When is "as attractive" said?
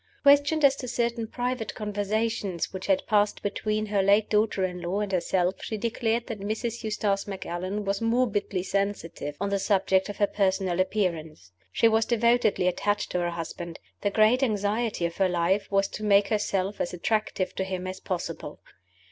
16.81-17.53